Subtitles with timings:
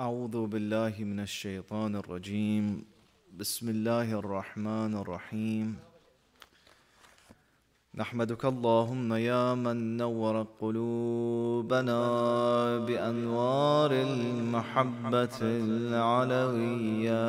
[0.00, 2.84] أعوذ بالله من الشيطان الرجيم.
[3.36, 5.76] بسم الله الرحمن الرحيم.
[7.94, 12.00] نحمدك اللهم يا من نور قلوبنا
[12.78, 17.26] بأنوار المحبة العلوية.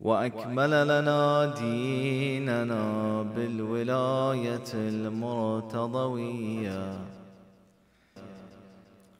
[0.00, 2.82] وأكمل لنا ديننا
[3.22, 5.88] بالولاية المرتضوية.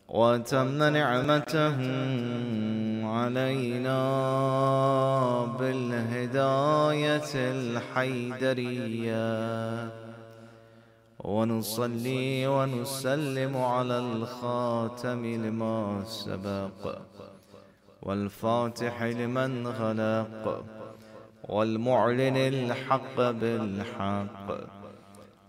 [0.08, 1.76] وتم نعمته
[3.06, 4.00] علينا
[5.60, 9.18] بالهداية الحيدرية.
[11.18, 16.98] ونصلي ونسلم على الخاتم لما سبق
[18.02, 20.64] والفاتح لمن غلق
[21.48, 24.77] والمعلن الحق بالحق.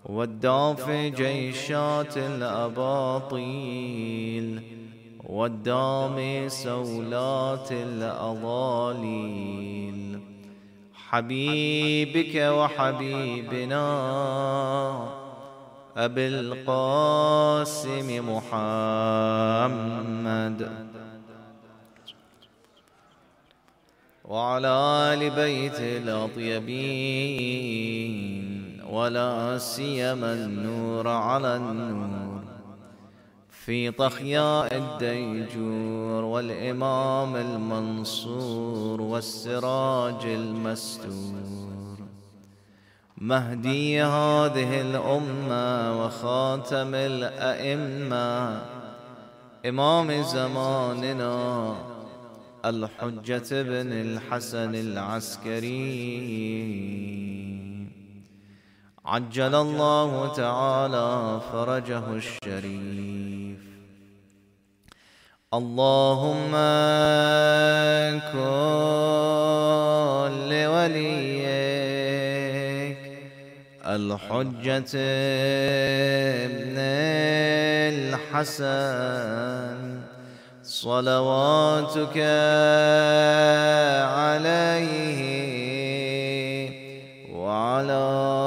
[0.06, 3.50] والدافع جيشات الأباطيل
[5.24, 9.20] والدامي سولات الأضاليل.
[10.94, 13.86] حبيبك وحبيبنا
[15.98, 19.40] أبي القاسم محمد.
[24.26, 24.68] وعلى
[25.14, 26.80] آل بيت الأطيبين.
[28.92, 32.42] ولا سيما النور على النور.
[33.50, 41.98] في طخياء الديجور والإمام المنصور والسراج المستور.
[43.18, 48.62] مهدي هذه الأمة وخاتم الأئمة.
[49.66, 51.76] إمام زماننا
[52.66, 55.80] الحجة بن الحسن العسكري.
[59.10, 63.60] عجل الله تعالى فرجه الشريف.
[65.54, 66.52] اللهم
[68.34, 68.50] كن
[70.50, 71.42] لوليك
[73.86, 74.94] الحجة
[76.46, 76.78] ابن
[78.30, 79.80] الحسن.
[80.64, 82.18] صلواتك
[84.18, 85.20] عليه
[87.34, 88.39] وعلى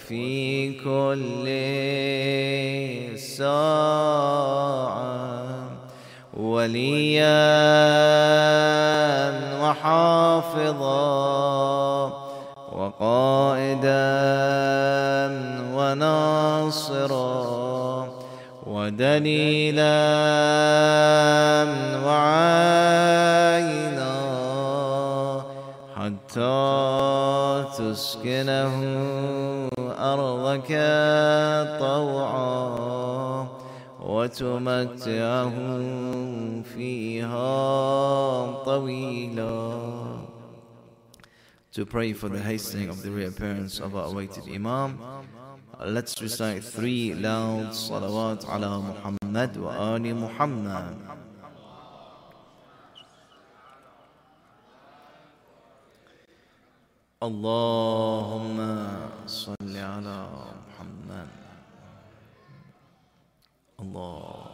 [0.00, 1.44] وفي كل
[3.18, 5.00] ساعة
[6.36, 7.40] وليا
[9.62, 11.00] وحافظا
[12.72, 14.00] وقائدا
[15.74, 17.40] وناصرا
[18.66, 20.00] ودليلا
[22.06, 23.40] وعينا
[25.96, 26.70] حتى
[27.78, 28.79] تسكنه
[34.30, 35.54] وتمتعه
[36.62, 39.90] فيها طويلا
[41.72, 44.98] To pray for the hastening of the reappearance of our awaited Imam,
[45.86, 50.96] let's recite three loud salawat ala Muhammad wa ali Muhammad.
[57.22, 58.56] اللهم
[59.26, 60.28] صل على
[60.66, 61.28] محمد
[63.80, 64.50] Allah.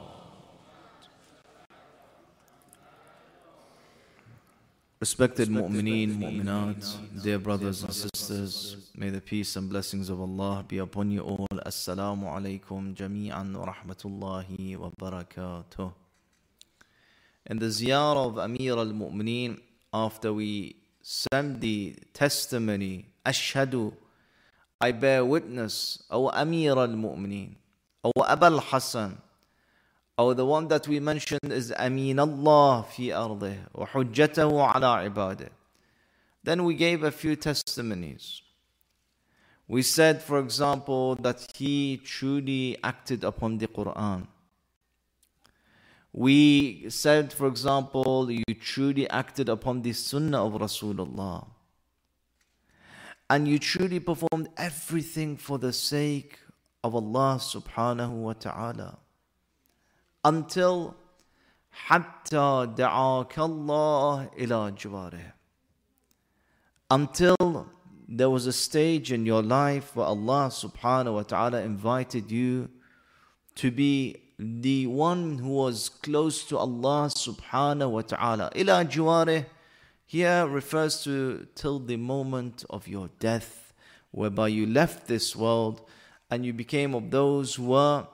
[4.98, 10.78] Respected mu'mineen, mu'minat, dear brothers and sisters, may the peace and blessings of Allah be
[10.78, 11.46] upon you all.
[11.66, 15.92] Assalamu alaikum jami'an wa rahmatullahi wa barakatuh.
[17.46, 19.60] In the ziyarah of Amir al-Mu'mineen,
[19.92, 23.92] after we send the testimony, Ashhadu,
[24.80, 27.56] I bear witness, O Amir al-Mu'mineen,
[28.06, 29.18] O Abul Hassan,
[30.16, 35.48] or the one that we mentioned is Amin Allah fi ardih wa hujjatahu ala ibadah.
[36.44, 38.42] Then we gave a few testimonies.
[39.66, 44.28] We said, for example, that he truly acted upon the Quran.
[46.12, 51.48] We said, for example, you truly acted upon the Sunnah of Rasulullah.
[53.28, 56.38] And you truly performed everything for the sake
[56.85, 58.97] of Allah subhanahu wa ta'ala
[60.23, 60.95] until
[61.87, 65.33] حتى دعاك الله إلى جواره
[66.89, 67.67] until
[68.07, 72.69] there was a stage in your life where Allah subhanahu wa ta'ala invited you
[73.55, 79.45] to be the one who was close to Allah subhanahu wa ta'ala إلى جواره
[80.11, 83.71] here refers to till the moment of your death,
[84.11, 85.87] whereby you left this world
[86.30, 88.06] and you became of those who were,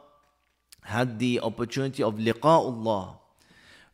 [0.83, 3.17] had the opportunity of liqa'ullah.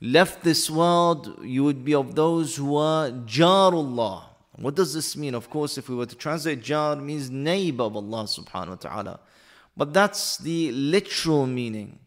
[0.00, 4.24] Left this world, you would be of those who were jarullah.
[4.56, 5.34] What does this mean?
[5.34, 9.20] Of course, if we were to translate jar, means neighbor of Allah subhanahu wa ta'ala.
[9.76, 12.00] But that's the literal meaning.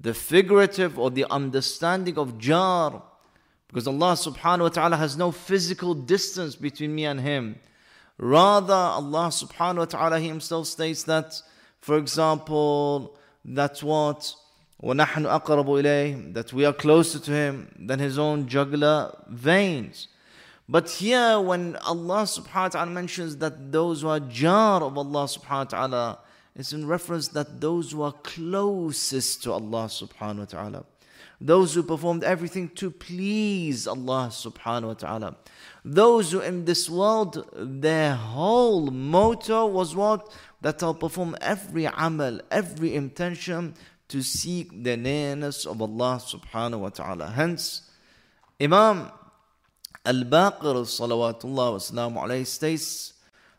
[0.00, 3.02] The figurative or the understanding of jar,
[3.68, 7.60] because Allah subhanahu wa ta'ala has no physical distance between me and Him.
[8.17, 11.41] Rather, Allah subhanahu wa ta'ala Himself states that,
[11.81, 14.35] for example, that what
[14.83, 20.09] وَنَحْنُ أَقْرَبُ إِلَيْهِ That we are closer to Him than His own jugular veins.
[20.67, 25.25] But here, when Allah subhanahu wa ta'ala mentions that those who are jar of Allah
[25.25, 26.19] subhanahu wa ta'ala,
[26.55, 30.85] it's in reference that those who are closest to Allah subhanahu wa ta'ala,
[31.41, 35.35] those who performed everything to please Allah subhanahu wa ta'ala,
[35.87, 40.31] those who in this world, their whole motto was what?
[40.61, 43.75] That I'll perform every amal, every intention
[44.07, 47.27] to seek the nearness of Allah subhanahu wa ta'ala.
[47.27, 47.89] Hence,
[48.59, 49.11] Imam
[50.05, 53.13] Al-Baqir salawatullah wa alayhi states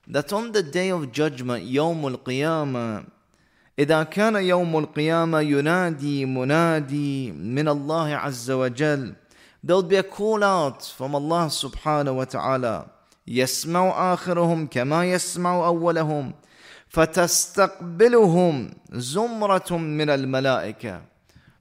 [0.07, 3.07] that on the day of judgment, يوم القيامة
[3.79, 9.15] إذا كان يوم القيامة ينادي منادي من الله عز وجل
[9.63, 12.91] There'll be a call out from Allah subhanahu wa ta'ala
[13.27, 16.33] يسمع آخرهم كما يسمع أولهم
[16.89, 21.03] فتستقبلهم زمرة من الملائكة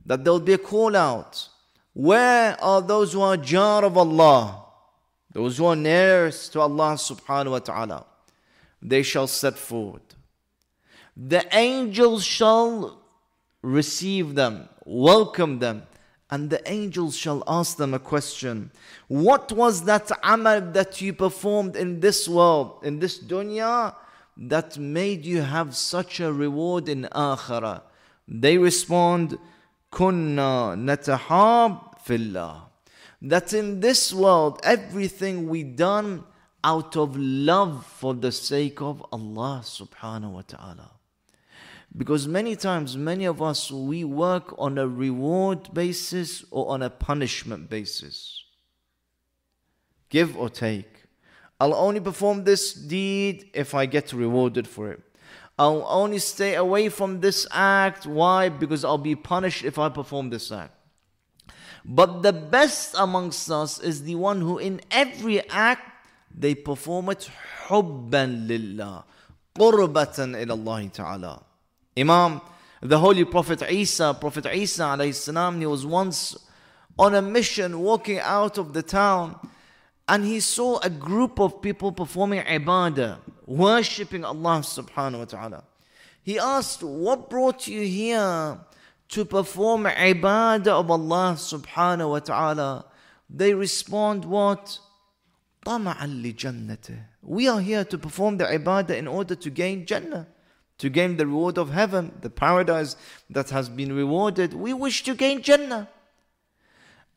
[0.05, 1.47] That there'll be a call out
[1.93, 4.65] Where are those who are jar of Allah?
[5.31, 8.05] Those who are nearest to Allah subhanahu wa ta'ala,
[8.81, 10.01] they shall set forward.
[11.15, 12.99] The angels shall
[13.61, 15.83] receive them, welcome them,
[16.30, 18.70] and the angels shall ask them a question.
[19.08, 23.94] What was that amal that you performed in this world, in this dunya,
[24.36, 27.82] that made you have such a reward in akhirah?
[28.26, 29.38] They respond,
[29.90, 32.68] Kunna natahab fillah
[33.22, 36.24] that in this world, everything we done
[36.62, 40.90] out of love for the sake of Allah subhanahu wa ta'ala.
[41.95, 46.89] Because many times, many of us, we work on a reward basis or on a
[46.89, 48.43] punishment basis.
[50.09, 51.03] Give or take.
[51.59, 55.01] I'll only perform this deed if I get rewarded for it.
[55.57, 58.05] I'll only stay away from this act.
[58.07, 58.49] Why?
[58.49, 60.73] Because I'll be punished if I perform this act.
[61.85, 65.89] But the best amongst us is the one who in every act
[66.35, 67.29] they perform it
[67.67, 69.03] حبا لله
[69.55, 71.39] قربة إلى الله تعالى
[71.97, 72.41] Imam
[72.81, 76.35] the Holy Prophet Isa Prophet Isa alayhi salam he was once
[76.97, 79.39] on a mission walking out of the town
[80.07, 85.63] and he saw a group of people performing ibadah worshipping Allah subhanahu wa ta'ala
[86.23, 88.59] he asked what brought you here
[89.09, 92.85] to perform ibadah of Allah subhanahu wa ta'ala,
[93.29, 94.79] they respond what?
[95.65, 96.99] طمعا لجنته.
[97.21, 100.27] We are here to perform the ibadah in order to gain Jannah,
[100.79, 102.95] to gain the reward of heaven, the paradise
[103.29, 104.53] that has been rewarded.
[104.53, 105.87] We wish to gain Jannah.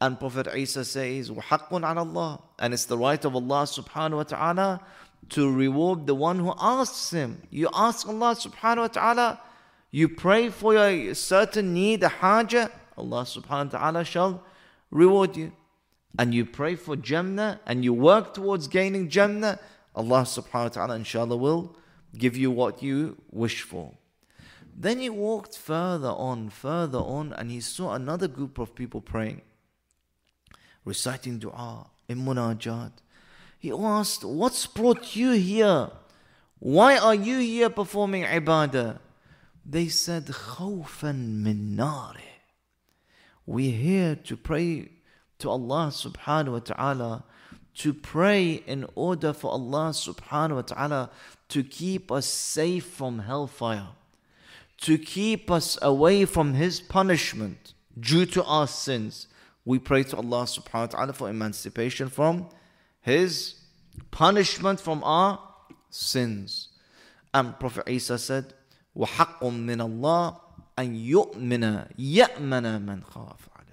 [0.01, 4.23] And Prophet Isa says, وَحَقٌّ عَلَى اللَّهِ And it's the right of Allah subhanahu wa
[4.25, 4.81] ta'ala
[5.31, 7.43] to reward the one who asks him.
[7.51, 9.41] You ask Allah subhanahu wa ta'ala,
[9.91, 14.45] you pray for a certain need, a haja, Allah subhanahu wa ta'ala shall
[14.91, 15.53] reward you.
[16.19, 19.59] And you pray for Jannah and you work towards gaining Jannah,
[19.95, 21.75] Allah subhanahu wa ta'ala inshallah will
[22.18, 23.94] give you what you wish for.
[24.76, 29.42] Then he walked further on, further on, and he saw another group of people praying,
[30.86, 32.92] reciting dua in munajat.
[33.60, 35.92] He asked, What's brought you here?
[36.60, 39.00] Why are you here performing ibadah?
[39.66, 42.22] They said, Khawfan min nari.
[43.46, 44.90] We're here to pray
[45.40, 47.24] to Allah subhanahu wa ta'ala,
[47.76, 51.10] to pray in order for Allah subhanahu wa ta'ala
[51.51, 53.89] to keep us safe from hellfire,
[54.83, 59.29] to keep us away from His punishment due to our sins.
[59.65, 62.49] We pray to Allah subhanahu wa ta'ala for emancipation from
[63.01, 63.55] His
[64.11, 65.41] punishment from our
[65.91, 66.69] sins.
[67.33, 68.55] And Prophet Isa said,
[68.97, 70.37] وحق من الله
[70.79, 73.67] أن يؤمن يأمن من خاف عليه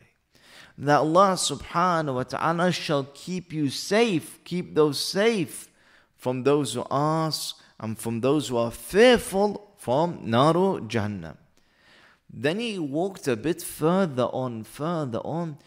[0.77, 5.69] that Allah subhanahu wa ta'ala shall keep you safe keep those safe
[6.17, 11.36] from those who ask and from those who are fearful from naru jahannam
[12.30, 15.58] then he walked a bit further on further on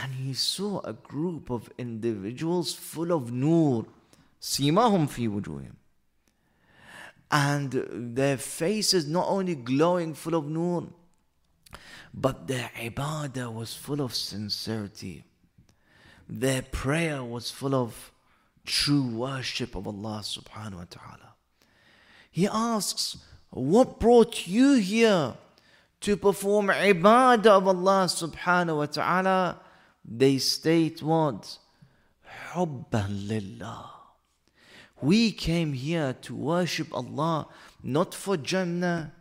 [0.00, 3.86] and he saw a group of individuals full of nur.
[4.40, 5.74] Simahum fi wujuhim.
[7.30, 7.72] And
[8.16, 10.88] their faces not only glowing full of nur,
[12.12, 15.24] but their ibadah was full of sincerity.
[16.28, 18.12] Their prayer was full of
[18.64, 21.31] true worship of Allah subhanahu wa ta'ala.
[22.32, 23.18] He asks,
[23.50, 25.34] What brought you here
[26.00, 29.60] to perform ibadah of Allah subhanahu wa ta'ala?
[30.02, 31.58] They state what?
[32.52, 33.90] Hubban lillah.
[35.02, 37.48] We came here to worship Allah,
[37.82, 39.12] not for Jannah,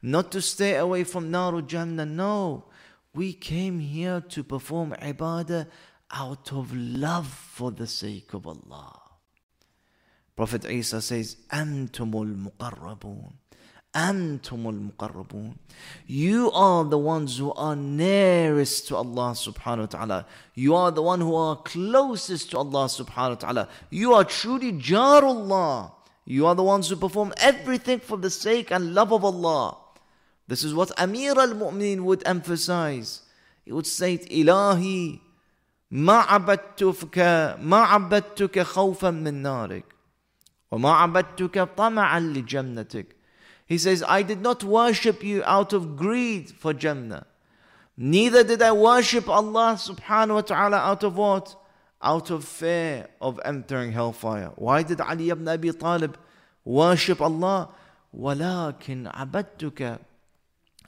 [0.00, 2.06] not to stay away from Naru Jannah.
[2.06, 2.64] No,
[3.12, 5.66] we came here to perform ibadah
[6.10, 9.05] out of love for the sake of Allah.
[10.35, 13.33] Prophet Isa says, Antumul muqarrabun.
[13.93, 15.55] Antumul muqarrabun.
[16.07, 20.25] You are the ones who are nearest to Allah subhanahu wa ta'ala.
[20.55, 23.69] You are the one who are closest to Allah subhanahu wa ta'ala.
[23.89, 25.91] You are truly jarullah.
[26.25, 29.77] You are the ones who perform everything for the sake and love of Allah.
[30.47, 33.21] This is what Amir al-Mu'minin would emphasize.
[33.65, 35.19] He would say, Ilahi,
[35.91, 37.17] ما عبدتك
[37.59, 39.83] ما عبدتك خوفا من نارك
[43.65, 47.25] He says, I did not worship you out of greed for Jannah.
[47.97, 51.55] Neither did I worship Allah subhanahu wa ta'ala out of what?
[52.01, 54.51] Out of fear of entering hellfire.
[54.55, 56.17] Why did Ali ibn Abi Talib
[56.65, 57.69] worship Allah?
[58.17, 59.99] ولكن عبدتك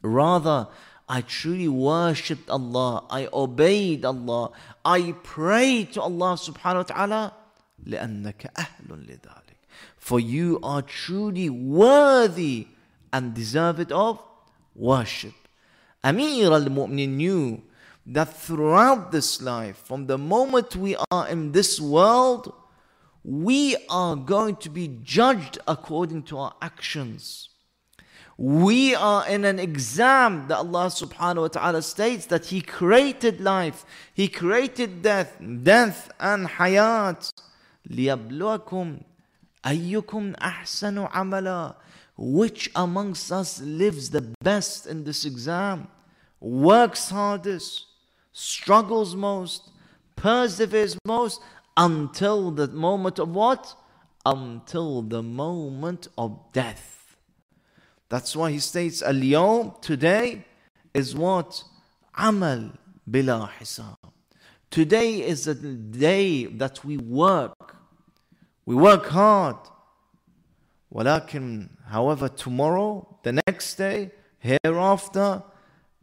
[0.01, 0.67] Rather,
[1.07, 3.05] I truly worshipped Allah.
[3.09, 4.51] I obeyed Allah.
[4.83, 7.33] I prayed to Allah subhanahu wa ta'ala.
[7.85, 9.46] لأنك أهل لذلك.
[10.07, 12.67] For you are truly worthy
[13.11, 14.21] and deserved of
[14.75, 15.33] worship.
[16.03, 17.61] Amir al-Mu'minin knew
[18.05, 22.53] that throughout this life, from the moment we are in this world,
[23.23, 27.49] we are going to be judged according to our actions.
[28.37, 33.85] We are in an exam that Allah subhanahu wa ta'ala states that He created life,
[34.13, 37.31] He created death, death and hayat.
[37.89, 39.03] لِيَبْلُوَكُمْ
[39.64, 41.76] Ayyukum أَحْسَنُ amala.
[42.16, 45.88] Which amongst us lives the best in this exam?
[46.40, 47.86] Works hardest,
[48.32, 49.70] struggles most,
[50.16, 51.40] perseveres most
[51.76, 53.74] until the moment of what?
[54.26, 57.16] Until the moment of death.
[58.08, 60.44] That's why he states, "اليوم today
[60.92, 61.62] is what?
[62.16, 62.72] Amal
[63.08, 63.96] bila حساب."
[64.70, 67.76] Today is the day that we work
[68.67, 69.57] We work hard.
[70.93, 75.43] ولكن, however, tomorrow, the next day, hereafter,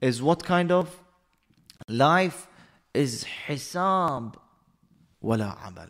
[0.01, 1.03] is what kind of
[1.89, 2.47] life?
[2.93, 4.35] Is hisab
[5.21, 5.89] wala amal.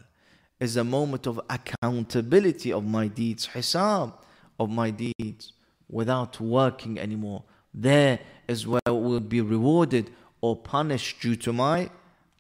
[0.59, 3.49] Is a moment of accountability of my deeds.
[3.49, 4.13] Hisab
[4.59, 5.55] of my deeds
[5.89, 7.45] without working anymore.
[7.73, 10.11] There is where I will be rewarded
[10.41, 11.91] or punished due to my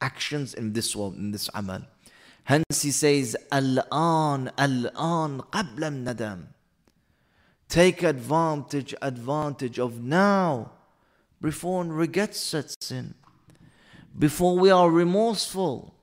[0.01, 1.83] actions in this world, in this amal.
[2.46, 6.46] Hence he says, Al-an, al-an, qabla nadam.
[7.68, 10.72] Take advantage, advantage of now,
[11.42, 13.16] before regret sets in,
[14.18, 15.96] before we are remorseful.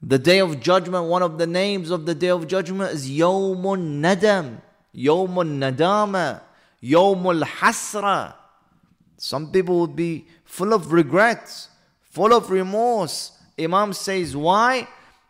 [0.00, 4.00] The day of judgment, one of the names of the day of judgment is Yawmun
[4.00, 4.60] Nadam,
[4.94, 6.42] Yawmun Nadama,
[6.80, 8.34] Yawmul Hasra.
[9.16, 11.70] Some people would be full of regrets,
[12.02, 13.32] full of remorse.
[13.58, 14.86] Imam says, why?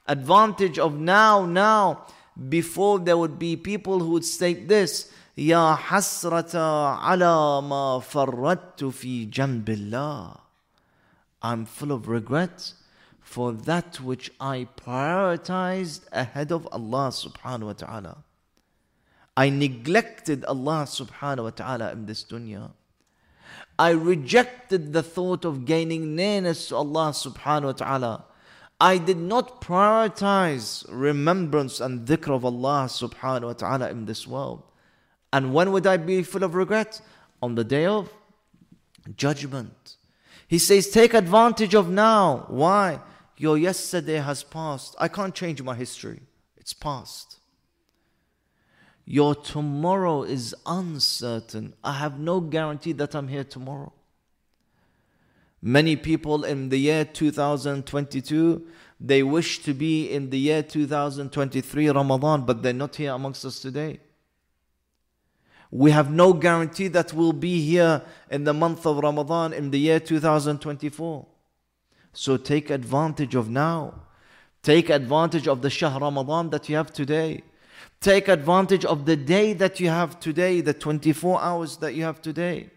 [0.07, 2.05] Advantage of now, now.
[2.49, 6.55] Before there would be people who would state this, يا حسرة
[6.99, 10.39] على ما فرطت في جنب الله.
[11.41, 12.73] I'm full of regret
[13.19, 18.17] for that which I prioritized ahead of Allah subhanahu wa ta'ala.
[19.35, 22.71] I neglected Allah subhanahu wa ta'ala in this dunya.
[23.79, 28.25] I rejected the thought of gaining nearness to Allah subhanahu wa ta'ala.
[28.80, 34.62] I did not prioritize remembrance and dhikr of Allah subhanahu wa ta'ala in this world.
[35.32, 37.00] And when would I be full of regret?
[37.42, 38.12] On the day of
[39.16, 39.96] judgment.
[40.46, 42.46] He says, take advantage of now.
[42.48, 43.00] Why?
[43.36, 44.96] Your yesterday has passed.
[44.98, 46.20] I can't change my history.
[46.56, 47.38] It's past.
[49.04, 51.74] Your tomorrow is uncertain.
[51.82, 53.92] I have no guarantee that I'm here tomorrow.
[55.60, 58.66] Many people in the year 2022,
[59.00, 63.58] they wish to be in the year 2023 Ramadan, but they're not here amongst us
[63.58, 63.98] today.
[65.70, 69.78] We have no guarantee that we'll be here in the month of Ramadan in the
[69.78, 71.26] year 2024.
[72.12, 73.94] So take advantage of now.
[74.62, 77.42] Take advantage of the Shahr Ramadan that you have today.
[78.00, 82.22] Take advantage of the day that you have today, the 24 hours that you have
[82.22, 82.70] today.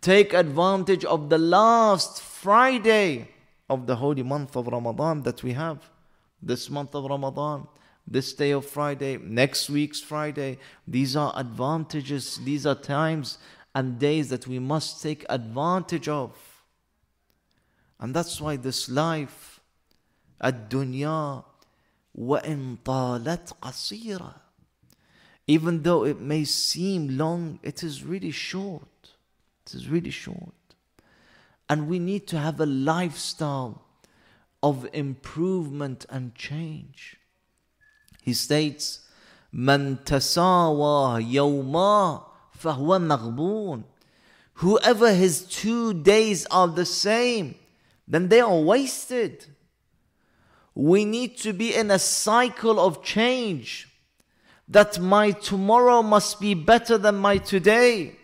[0.00, 3.28] Take advantage of the last Friday
[3.68, 5.90] of the holy month of Ramadan that we have.
[6.42, 7.66] This month of Ramadan,
[8.06, 10.58] this day of Friday, next week's Friday.
[10.86, 13.38] These are advantages, these are times
[13.74, 16.36] and days that we must take advantage of.
[17.98, 19.60] And that's why this life,
[20.42, 21.44] الدنيا
[22.18, 24.44] وإن طالت قصيرة
[25.46, 28.88] even though it may seem long, it is really short.
[29.68, 30.54] It is really short.
[31.68, 33.82] And we need to have a lifestyle
[34.62, 37.16] of improvement and change.
[38.22, 39.00] He states,
[39.54, 42.22] من تساوى يوما
[42.58, 43.84] فهو مغبون.
[44.54, 47.56] Whoever his two days are the same,
[48.06, 49.46] then they are wasted.
[50.74, 53.88] We need to be in a cycle of change
[54.68, 58.16] that my tomorrow must be better than my today.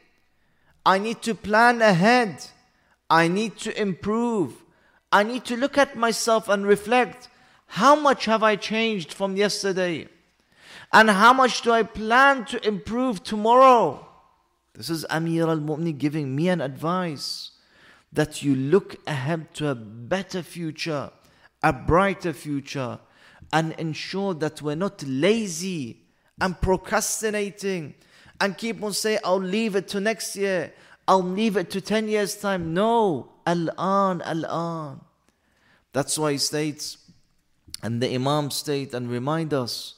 [0.85, 2.45] I need to plan ahead.
[3.09, 4.63] I need to improve.
[5.11, 7.29] I need to look at myself and reflect
[7.67, 10.07] how much have I changed from yesterday?
[10.93, 14.07] And how much do I plan to improve tomorrow?
[14.73, 17.51] This is Amir al Mu'min giving me an advice
[18.13, 21.11] that you look ahead to a better future,
[21.63, 22.99] a brighter future,
[23.51, 26.01] and ensure that we're not lazy
[26.39, 27.95] and procrastinating
[28.39, 30.73] and keep on saying, I'll leave it to next year.
[31.07, 32.73] I'll leave it to 10 years' time.
[32.73, 33.31] No.
[33.45, 35.01] Al-an, al-an.
[35.93, 36.97] That's why he states,
[37.81, 39.95] and the Imam state and remind us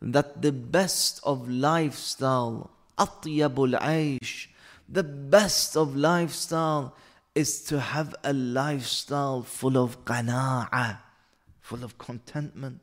[0.00, 4.48] that the best of lifestyle, atyabul aish,
[4.88, 6.94] the best of lifestyle
[7.34, 10.98] is to have a lifestyle full of qana'a,
[11.60, 12.80] full of contentment.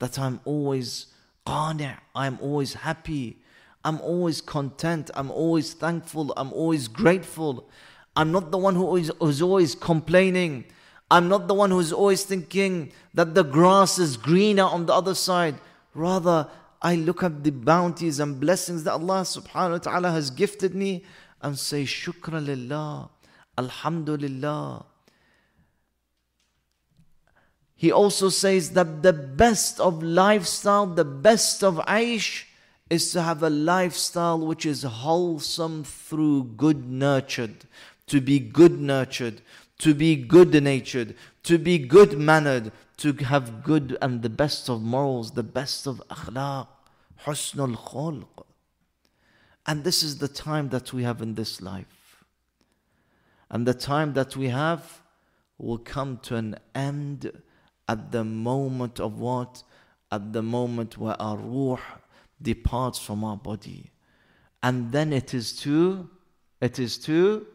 [0.00, 1.06] That I'm always
[1.46, 3.38] qani', I'm always happy,
[3.84, 7.68] I'm always content, I'm always thankful, I'm always grateful.
[8.16, 10.64] I'm not the one who is, who's always complaining.
[11.10, 15.14] I'm not the one who's always thinking that the grass is greener on the other
[15.14, 15.56] side.
[15.94, 16.48] Rather,
[16.80, 21.04] I look at the bounties and blessings that Allah subhanahu wa ta'ala has gifted me
[21.42, 23.10] and say, Shukra lillah.
[23.58, 24.86] Alhamdulillah.
[27.76, 32.44] He also says that the best of lifestyle, the best of aish,
[32.90, 37.64] is to have a lifestyle which is wholesome through good nurtured,
[38.06, 39.40] to be good nurtured,
[39.78, 44.82] to be good natured, to be good mannered, to have good and the best of
[44.82, 46.68] morals, the best of akhlaq,
[47.24, 48.44] husnul khulq.
[49.66, 52.24] And this is the time that we have in this life.
[53.50, 55.02] And the time that we have
[55.58, 57.30] will come to an end
[57.88, 59.62] at the moment of what?
[60.12, 61.80] At the moment where our ruh
[62.41, 63.91] departs from our body.
[64.61, 66.09] And then it is too,
[66.61, 67.47] it is too,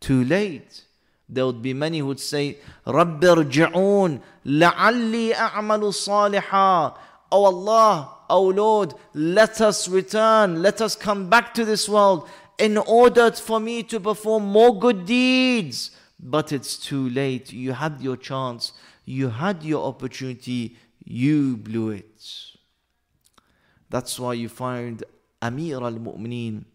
[0.00, 0.84] too late.
[1.28, 6.96] There would be many who would say, رَبِّ ارْجِعُونَ لَعَلِّي أَعْمَلُ صَالِحًا
[7.32, 12.76] Oh Allah, oh Lord, let us return, let us come back to this world in
[12.76, 15.92] order for me to perform more good deeds.
[16.18, 17.52] But it's too late.
[17.52, 18.72] You had your chance,
[19.04, 22.22] you had your opportunity, you blew it.
[23.89, 25.03] That's why you find
[25.41, 26.65] Amir al Mu'mineen,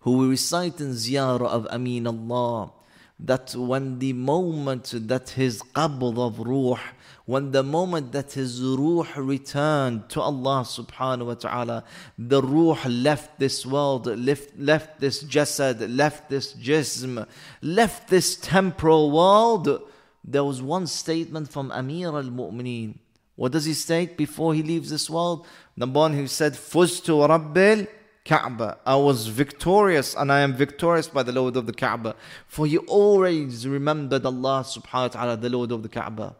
[0.00, 2.72] who we recite in Ziyarah of Amin Allah,
[3.18, 6.78] that when the moment that his qabd of ruh
[7.26, 11.84] when the moment that his ruh returned to Allah subhanahu wa ta'ala,
[12.16, 17.26] the ruh left this world, left, left this jasad, left this jism,
[17.60, 19.82] left this temporal world.
[20.22, 22.98] There was one statement from Amir al Mu'mineen.
[23.36, 25.46] What does he state before he leaves this world?
[25.76, 27.86] Number one, he said, Fuztu Rabbil
[28.24, 28.78] Kaaba.
[28.84, 32.16] I was victorious and I am victorious by the Lord of the Kaaba.
[32.48, 36.34] For he always remembered Allah subhanahu wa ta'ala, the Lord of the Kaaba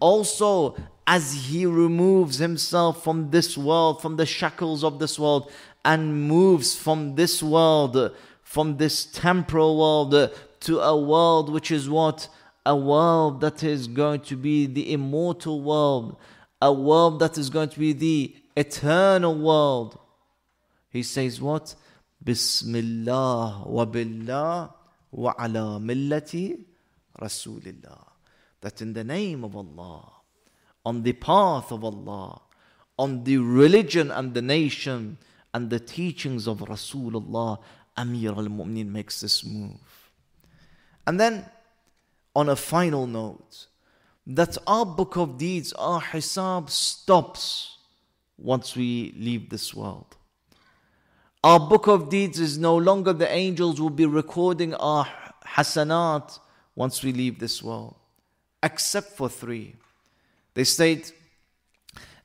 [0.00, 5.50] also as he removes himself from this world, from the shackles of this world,
[5.84, 10.30] and moves from this world, from this temporal world,
[10.60, 12.28] to a world which is what?
[12.66, 16.16] A world that is going to be the immortal world,
[16.60, 19.98] a world that is going to be the eternal world.
[20.90, 21.74] He says, What?
[22.22, 24.74] Bismillah wa billah
[25.12, 26.64] wa ala millati
[27.20, 28.04] Rasulillah
[28.60, 30.10] that in the name of Allah,
[30.84, 32.40] on the path of Allah,
[32.98, 35.18] on the religion and the nation
[35.54, 37.58] and the teachings of Rasulullah,
[37.96, 40.10] Amir al Mu'mineen makes this move.
[41.06, 41.46] And then
[42.34, 43.66] on a final note
[44.27, 47.77] that our book of deeds, our hisab stops
[48.37, 50.15] once we leave this world.
[51.43, 55.07] Our book of deeds is no longer the angels will be recording our
[55.45, 56.39] hasanat
[56.75, 57.95] once we leave this world,
[58.61, 59.75] except for three.
[60.53, 61.13] They state,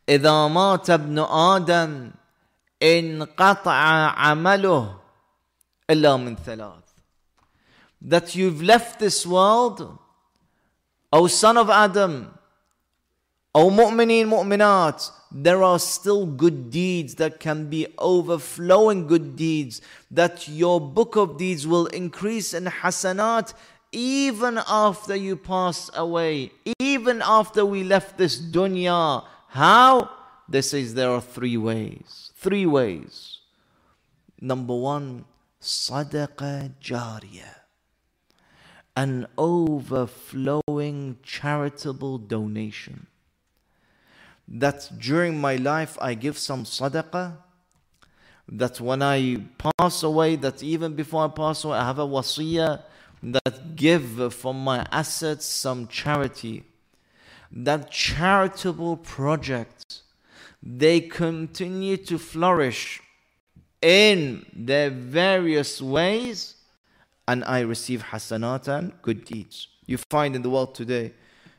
[0.08, 2.10] إذا مات ابن آدم
[2.82, 5.00] انقطع عمله
[5.90, 6.84] إلا من ثلاث
[8.00, 9.98] that you've left this world
[11.13, 12.33] O son of Adam
[13.53, 20.47] O mu'mineen mu'minat there are still good deeds that can be overflowing good deeds that
[20.47, 23.53] your book of deeds will increase in hasanat
[23.91, 29.23] even after you pass away even after we left this dunya.
[29.49, 30.09] How?
[30.49, 33.39] This says there are three ways three ways.
[34.41, 35.25] Number 1
[35.61, 37.62] sadaqah jariyah
[38.95, 43.07] an overflowing charitable donation.
[44.47, 47.37] That during my life I give some sadaqah,
[48.49, 52.83] that when I pass away, that even before I pass away, I have a wasiyah
[53.23, 56.63] that give from my assets some charity.
[57.51, 60.01] That charitable project,
[60.61, 63.01] they continue to flourish
[63.81, 66.52] in their various ways,
[67.27, 69.67] and I receive hasanatan, good deeds.
[69.85, 71.13] You find in the world today,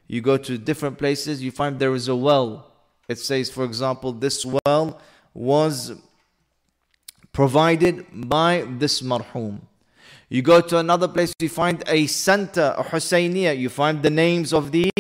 [0.07, 2.74] you go to different places, you find there is a well
[3.09, 5.00] it says, for example, this well
[5.33, 5.92] was
[7.33, 9.61] provided by this marhum.
[10.29, 14.53] You go to another place, you find a center, a Husayniyah, you find the names
[14.53, 14.90] of the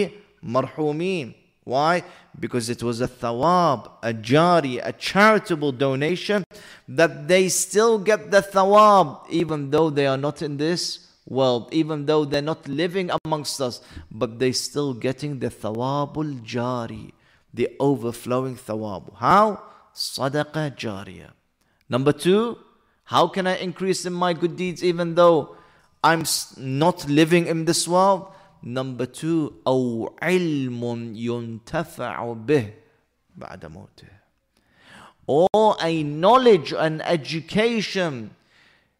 [0.44, 1.34] marhumin.
[1.64, 2.04] Why?
[2.38, 6.44] Because it was a thawab, a jari, a charitable donation
[6.88, 12.06] that they still get the thawab even though they are not in this world, even
[12.06, 17.12] though they're not living amongst us, but they still getting the thawabul jari
[17.54, 19.14] the overflowing thawab.
[19.16, 19.62] How?
[19.94, 21.30] Sadaqah jariyah.
[21.88, 22.58] Number two,
[23.04, 25.56] how can I increase in my good deeds even though
[26.02, 26.24] I'm
[26.56, 28.32] not living in this world?
[28.63, 32.73] Number two, أو علم ينتفع به
[33.37, 34.09] بعد موته.
[35.27, 38.31] Or a knowledge and education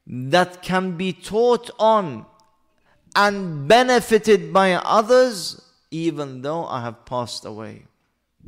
[0.05, 2.25] that can be taught on
[3.15, 7.86] and benefited by others even though I have passed away.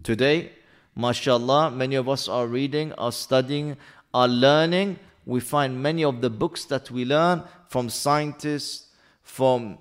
[0.03, 0.51] Today,
[0.95, 3.77] mashallah, many of us are reading, are studying,
[4.13, 4.99] are learning.
[5.25, 8.88] We find many of the books that we learn from scientists,
[9.23, 9.77] from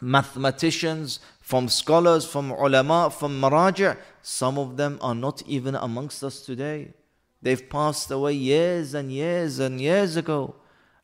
[0.00, 3.96] mathematicians, from scholars, from ulama, from maraja.
[4.22, 6.94] Some of them are not even amongst us today.
[7.40, 10.54] They've passed away years and years and years ago.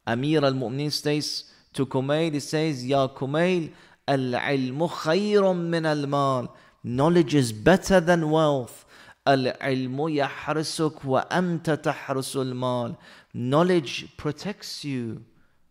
[0.07, 3.71] Amir al-Mu'minin states to Kumail, he says, Ya Kumail,
[4.07, 6.55] al-ilmu khayrun min al-mal.
[6.83, 8.85] Knowledge is better than wealth.
[9.27, 12.97] العلم يحرسك وأنت تحرس المال.
[13.35, 15.25] Knowledge protects you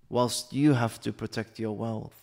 [0.09, 2.20] whilst you have to protect your wealth.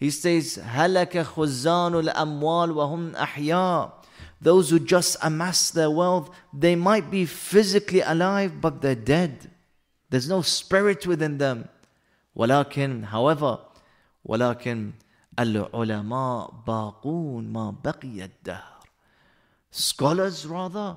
[0.00, 3.92] He says, هلك خزان الأموال وهم أحياء.
[4.40, 9.50] Those who just amass their wealth, they might be physically alive, but they're dead.
[10.10, 11.68] There's no spirit within them.
[12.36, 13.58] ولكن, however,
[14.24, 14.92] ولكن
[15.38, 18.76] العلماء باقون ما بقي الدهر
[19.70, 20.96] scholars rather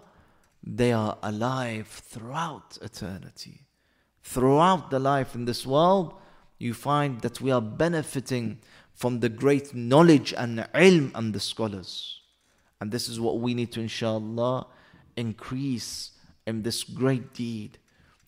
[0.64, 3.68] they are alive throughout eternity
[4.24, 6.14] throughout the life in this world
[6.58, 8.60] you find that we are benefiting
[8.95, 12.21] from the great knowledge and ilm and the scholars
[12.81, 14.67] and this is what we need to inshallah
[15.17, 16.13] increase
[16.47, 17.79] in this great deed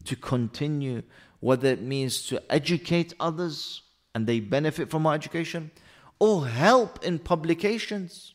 [0.04, 1.02] to continue
[1.40, 3.82] whether it means to educate others
[4.14, 5.70] and they benefit from our education
[6.18, 8.34] or help in publications,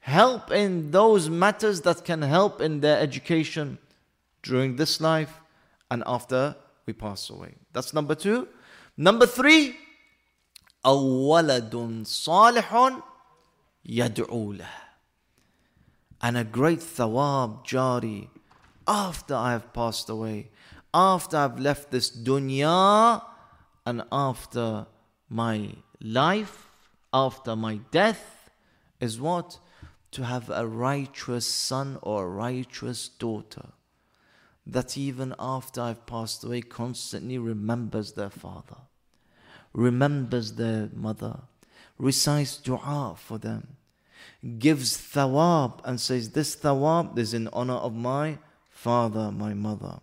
[0.00, 3.78] help in those matters that can help in their education
[4.42, 5.40] during this life
[5.90, 7.54] and after we pass away.
[7.72, 8.48] That's number two.
[8.96, 9.76] Number three,
[10.85, 13.01] أولد صالح
[13.85, 14.69] يدعو له
[16.23, 18.29] and a great thawab jari
[18.87, 20.51] after I have passed away,
[20.93, 23.23] after I've left this dunya,
[23.85, 24.85] and after
[25.29, 26.67] my life
[27.13, 28.49] after my death
[28.99, 29.59] is what?
[30.11, 33.69] To have a righteous son or a righteous daughter
[34.65, 38.77] that even after I've passed away constantly remembers their father,
[39.76, 41.38] remembers their mother,
[41.98, 43.76] recites dua for them,
[44.58, 48.38] gives thawab and says, This thawab is in honor of my
[48.70, 49.98] father, my mother.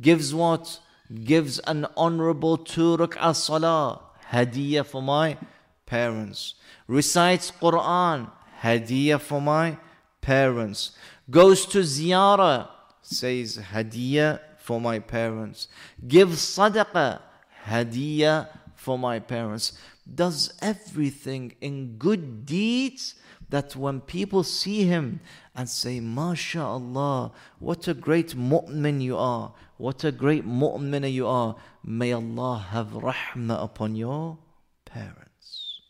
[0.00, 0.80] Gives what?
[1.24, 5.38] Gives an honorable two rak'ah salah, hadiyah for my
[5.86, 6.54] parents.
[6.86, 9.78] Recites Quran, hadiyah for my
[10.20, 10.92] parents.
[11.30, 12.68] Goes to ziyarah,
[13.02, 15.68] says hadiyah for my parents.
[16.06, 17.20] Gives sadaqah,
[17.66, 18.48] hadiyah
[18.80, 19.72] for my parents.
[20.12, 23.14] Does everything in good deeds
[23.50, 25.20] that when people see him
[25.54, 31.56] and say, MashaAllah, what a great mu'min you are, what a great mu'mina you are,
[31.84, 34.38] may Allah have rahmah upon your
[34.86, 35.82] parents.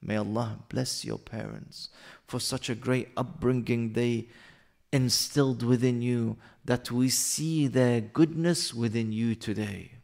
[0.00, 1.90] May Allah bless your parents
[2.26, 4.26] for such a great upbringing they
[4.92, 10.01] instilled within you that we see their goodness within you today.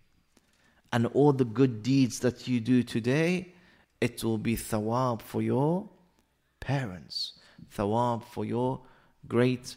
[0.93, 3.53] And all the good deeds that you do today,
[4.01, 5.89] it will be thawab for your
[6.61, 7.35] parents,
[7.77, 8.81] thawab for your
[9.27, 9.77] great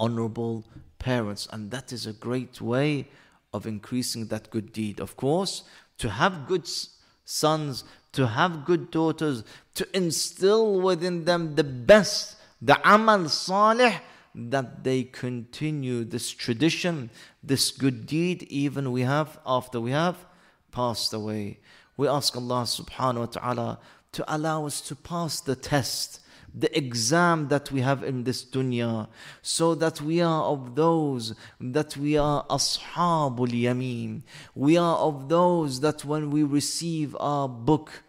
[0.00, 0.64] honorable
[0.98, 1.46] parents.
[1.52, 3.08] And that is a great way
[3.52, 5.00] of increasing that good deed.
[5.00, 5.64] Of course,
[5.98, 6.68] to have good
[7.24, 13.94] sons, to have good daughters, to instill within them the best, the amal salih,
[14.34, 17.10] that they continue this tradition,
[17.42, 20.26] this good deed, even we have after we have
[20.72, 21.60] passed away.
[21.96, 23.78] We ask Allah subhanahu wa ta'ala
[24.12, 26.20] to allow us to pass the test,
[26.52, 29.08] the exam that we have in this dunya,
[29.42, 34.22] so that we are of those that we are ashabul yameen.
[34.54, 38.02] We are of those that when we receive our book,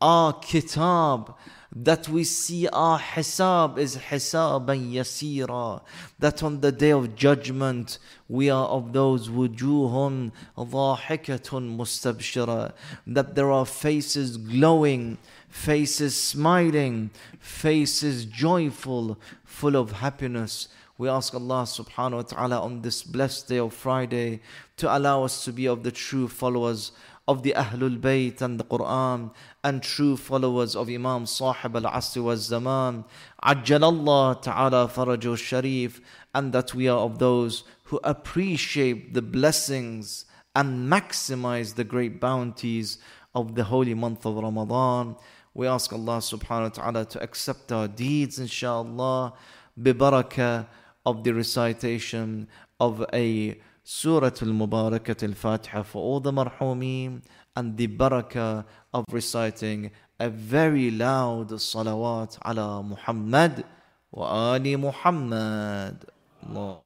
[0.00, 1.34] our kitab,
[1.74, 5.82] that we see our hisab is hisaban yasira
[6.18, 12.72] that on the day of judgment we are of those wujuhun dhahikatun mustabshira
[13.06, 20.68] that there are faces glowing faces smiling faces joyful full of happiness.
[20.98, 24.40] We ask Allah subhanahu wa ta'ala on this blessed day of Friday
[24.76, 26.92] to allow us to be of the true followers
[27.28, 29.30] of the Ahlul Bayt and the Quran
[29.62, 33.04] and true followers of Imam Sahib al-Asr wa zaman
[33.44, 36.00] Ajjal Allah Ta'ala Farajul Sharif
[36.34, 40.24] and that we are of those who appreciate the blessings
[40.56, 42.96] and maximize the great bounties
[43.34, 45.14] of the holy month of Ramadan.
[45.52, 49.34] We ask Allah subhanahu wa ta'ala to accept our deeds inshallah
[49.78, 50.66] bibarakah
[51.04, 52.48] of the recitation
[52.80, 53.60] of a
[53.90, 57.22] Surah Al-Mubarakat Al-Fatiha for all the marhumin
[57.56, 63.64] and the barakah of reciting a very loud salawat ala Muhammad
[64.12, 66.04] wa ali Muhammad.
[66.44, 66.82] Allah.